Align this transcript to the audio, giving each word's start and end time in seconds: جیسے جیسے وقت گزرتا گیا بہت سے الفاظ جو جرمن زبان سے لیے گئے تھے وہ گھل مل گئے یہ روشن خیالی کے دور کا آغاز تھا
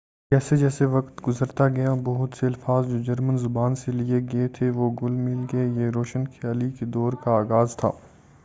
جیسے 0.31 0.55
جیسے 0.57 0.85
وقت 0.85 1.21
گزرتا 1.27 1.67
گیا 1.67 1.93
بہت 2.03 2.37
سے 2.37 2.45
الفاظ 2.45 2.87
جو 2.87 3.01
جرمن 3.03 3.37
زبان 3.37 3.75
سے 3.75 3.91
لیے 3.91 4.19
گئے 4.33 4.47
تھے 4.47 4.69
وہ 4.69 4.89
گھل 4.91 5.11
مل 5.17 5.45
گئے 5.53 5.67
یہ 5.67 5.89
روشن 5.95 6.25
خیالی 6.31 6.69
کے 6.71 6.85
دور 6.93 7.13
کا 7.23 7.31
آغاز 7.33 7.75
تھا 7.75 7.91